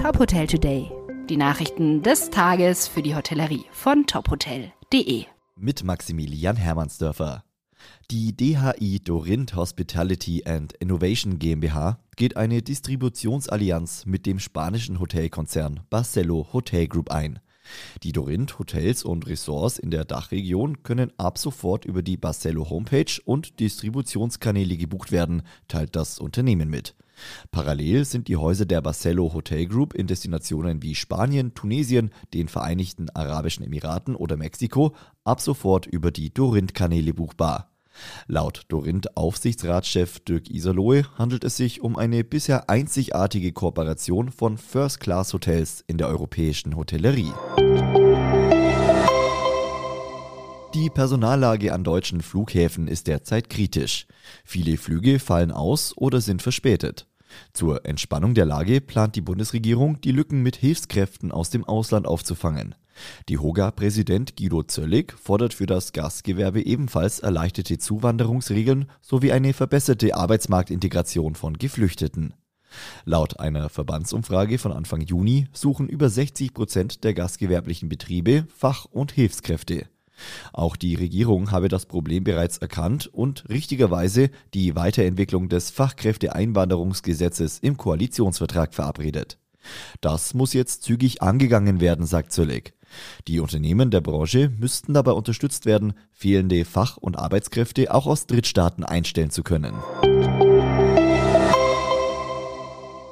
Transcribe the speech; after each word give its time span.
Top 0.00 0.18
Hotel 0.18 0.46
Today. 0.46 0.90
Die 1.28 1.36
Nachrichten 1.36 2.02
des 2.02 2.30
Tages 2.30 2.88
für 2.88 3.02
die 3.02 3.14
Hotellerie 3.14 3.66
von 3.70 4.06
tophotel.de. 4.06 5.26
Mit 5.56 5.84
Maximilian 5.84 6.56
Hermannsdörfer. 6.56 7.44
Die 8.10 8.34
DHI 8.34 9.00
Dorint 9.04 9.54
Hospitality 9.54 10.44
and 10.46 10.72
Innovation 10.72 11.38
GmbH 11.38 11.98
geht 12.16 12.38
eine 12.38 12.62
Distributionsallianz 12.62 14.06
mit 14.06 14.24
dem 14.24 14.38
spanischen 14.38 15.00
Hotelkonzern 15.00 15.80
Barcelo 15.90 16.48
Hotel 16.54 16.88
Group 16.88 17.10
ein. 17.10 17.38
Die 18.02 18.12
Dorint 18.12 18.58
Hotels 18.58 19.04
und 19.04 19.26
Ressorts 19.26 19.78
in 19.78 19.90
der 19.90 20.06
Dachregion 20.06 20.82
können 20.82 21.12
ab 21.18 21.36
sofort 21.36 21.84
über 21.84 22.02
die 22.02 22.16
Barcelo 22.16 22.70
Homepage 22.70 23.20
und 23.26 23.60
Distributionskanäle 23.60 24.78
gebucht 24.78 25.12
werden, 25.12 25.42
teilt 25.68 25.94
das 25.94 26.18
Unternehmen 26.18 26.70
mit. 26.70 26.94
Parallel 27.50 28.04
sind 28.04 28.28
die 28.28 28.36
Häuser 28.36 28.66
der 28.66 28.80
Barcelo 28.80 29.32
Hotel 29.32 29.66
Group 29.66 29.94
in 29.94 30.06
Destinationen 30.06 30.82
wie 30.82 30.94
Spanien, 30.94 31.54
Tunesien, 31.54 32.10
den 32.34 32.48
Vereinigten 32.48 33.10
Arabischen 33.10 33.64
Emiraten 33.64 34.14
oder 34.14 34.36
Mexiko 34.36 34.94
ab 35.24 35.40
sofort 35.40 35.86
über 35.86 36.10
die 36.10 36.32
Dorint-Kanäle 36.32 37.14
buchbar. 37.14 37.70
Laut 38.26 38.62
Dorint-Aufsichtsratschef 38.68 40.20
Dirk 40.20 40.50
Iserlohe 40.50 41.04
handelt 41.18 41.44
es 41.44 41.56
sich 41.56 41.82
um 41.82 41.96
eine 41.96 42.24
bisher 42.24 42.70
einzigartige 42.70 43.52
Kooperation 43.52 44.30
von 44.30 44.58
First-Class-Hotels 44.58 45.84
in 45.86 45.98
der 45.98 46.08
europäischen 46.08 46.76
Hotellerie. 46.76 47.32
Die 50.74 50.88
Personallage 50.88 51.74
an 51.74 51.82
deutschen 51.82 52.20
Flughäfen 52.20 52.86
ist 52.86 53.08
derzeit 53.08 53.50
kritisch. 53.50 54.06
Viele 54.44 54.76
Flüge 54.76 55.18
fallen 55.18 55.50
aus 55.50 55.92
oder 55.96 56.20
sind 56.20 56.42
verspätet. 56.42 57.09
Zur 57.52 57.84
Entspannung 57.84 58.34
der 58.34 58.46
Lage 58.46 58.80
plant 58.80 59.16
die 59.16 59.20
Bundesregierung, 59.20 60.00
die 60.00 60.12
Lücken 60.12 60.42
mit 60.42 60.56
Hilfskräften 60.56 61.32
aus 61.32 61.50
dem 61.50 61.64
Ausland 61.64 62.06
aufzufangen. 62.06 62.74
Die 63.28 63.38
Hoga-Präsident 63.38 64.36
Guido 64.36 64.62
Zöllig 64.62 65.12
fordert 65.18 65.54
für 65.54 65.66
das 65.66 65.92
Gastgewerbe 65.92 66.64
ebenfalls 66.64 67.20
erleichterte 67.20 67.78
Zuwanderungsregeln 67.78 68.90
sowie 69.00 69.32
eine 69.32 69.52
verbesserte 69.52 70.14
Arbeitsmarktintegration 70.14 71.34
von 71.34 71.54
Geflüchteten. 71.54 72.34
Laut 73.04 73.40
einer 73.40 73.68
Verbandsumfrage 73.68 74.58
von 74.58 74.72
Anfang 74.72 75.00
Juni 75.00 75.48
suchen 75.52 75.88
über 75.88 76.08
60 76.08 76.54
Prozent 76.54 77.04
der 77.04 77.14
gastgewerblichen 77.14 77.88
Betriebe 77.88 78.46
Fach- 78.54 78.84
und 78.84 79.12
Hilfskräfte. 79.12 79.88
Auch 80.52 80.76
die 80.76 80.94
Regierung 80.94 81.50
habe 81.50 81.68
das 81.68 81.86
Problem 81.86 82.24
bereits 82.24 82.58
erkannt 82.58 83.06
und 83.06 83.48
richtigerweise 83.48 84.30
die 84.54 84.76
Weiterentwicklung 84.76 85.48
des 85.48 85.70
Fachkräfteeinwanderungsgesetzes 85.70 87.58
im 87.58 87.76
Koalitionsvertrag 87.76 88.74
verabredet. 88.74 89.38
Das 90.00 90.34
muss 90.34 90.52
jetzt 90.52 90.82
zügig 90.82 91.22
angegangen 91.22 91.80
werden, 91.80 92.06
sagt 92.06 92.32
Zöllig. 92.32 92.74
Die 93.28 93.40
Unternehmen 93.40 93.90
der 93.90 94.00
Branche 94.00 94.50
müssten 94.58 94.94
dabei 94.94 95.12
unterstützt 95.12 95.64
werden, 95.66 95.92
fehlende 96.12 96.64
Fach- 96.64 96.96
und 96.96 97.16
Arbeitskräfte 97.16 97.94
auch 97.94 98.06
aus 98.06 98.26
Drittstaaten 98.26 98.84
einstellen 98.84 99.30
zu 99.30 99.42
können. 99.42 99.74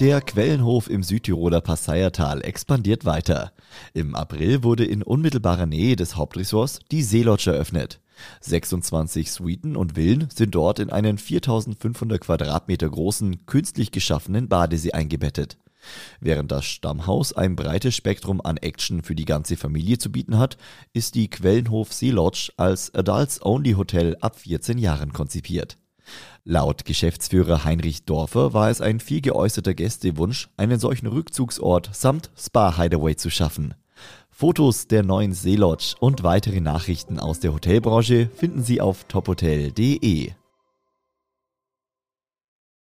Der 0.00 0.20
Quellenhof 0.20 0.90
im 0.90 1.04
Südtiroler 1.04 1.60
Passeiertal 1.60 2.44
expandiert 2.44 3.04
weiter. 3.04 3.52
Im 3.92 4.16
April 4.16 4.64
wurde 4.64 4.84
in 4.84 5.04
unmittelbarer 5.04 5.66
Nähe 5.66 5.94
des 5.94 6.16
Hauptressorts 6.16 6.80
die 6.90 7.04
Seelodge 7.04 7.52
eröffnet. 7.52 8.00
26 8.40 9.30
Suiten 9.30 9.76
und 9.76 9.94
Villen 9.94 10.28
sind 10.34 10.56
dort 10.56 10.80
in 10.80 10.90
einen 10.90 11.16
4500 11.16 12.20
Quadratmeter 12.20 12.88
großen, 12.88 13.46
künstlich 13.46 13.92
geschaffenen 13.92 14.48
Badesee 14.48 14.92
eingebettet. 14.92 15.58
Während 16.18 16.50
das 16.50 16.64
Stammhaus 16.64 17.32
ein 17.32 17.54
breites 17.54 17.94
Spektrum 17.94 18.40
an 18.40 18.56
Action 18.56 19.02
für 19.02 19.14
die 19.14 19.26
ganze 19.26 19.56
Familie 19.56 19.98
zu 19.98 20.10
bieten 20.10 20.38
hat, 20.38 20.56
ist 20.92 21.14
die 21.14 21.28
Quellenhof 21.28 21.92
Sea 21.92 22.12
Lodge 22.12 22.50
als 22.56 22.92
Adults-Only 22.94 23.74
Hotel 23.74 24.16
ab 24.20 24.40
14 24.40 24.78
Jahren 24.78 25.12
konzipiert. 25.12 25.76
Laut 26.44 26.84
Geschäftsführer 26.84 27.64
Heinrich 27.64 28.04
Dorfer 28.04 28.52
war 28.52 28.70
es 28.70 28.80
ein 28.80 29.00
viel 29.00 29.20
geäußerter 29.20 29.74
Gästewunsch, 29.74 30.48
einen 30.56 30.78
solchen 30.78 31.06
Rückzugsort 31.06 31.90
samt 31.92 32.30
Spa-Hideaway 32.36 33.16
zu 33.16 33.30
schaffen. 33.30 33.74
Fotos 34.30 34.88
der 34.88 35.02
neuen 35.02 35.32
Seelodge 35.32 35.94
und 36.00 36.22
weitere 36.22 36.60
Nachrichten 36.60 37.18
aus 37.18 37.40
der 37.40 37.54
Hotelbranche 37.54 38.28
finden 38.34 38.62
Sie 38.62 38.80
auf 38.80 39.04
tophotel.de. 39.04 40.32